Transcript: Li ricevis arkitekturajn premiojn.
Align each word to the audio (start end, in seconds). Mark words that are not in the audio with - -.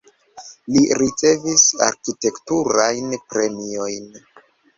Li 0.75 0.79
ricevis 1.01 1.65
arkitekturajn 1.89 3.15
premiojn. 3.35 4.11